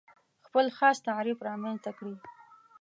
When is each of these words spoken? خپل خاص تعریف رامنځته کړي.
خپل 0.45 0.65
خاص 0.77 0.97
تعریف 1.07 1.37
رامنځته 1.49 1.91
کړي. 1.97 2.15